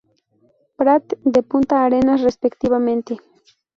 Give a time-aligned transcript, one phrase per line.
[0.77, 3.21] Prat de Punta Arenas respectivamente.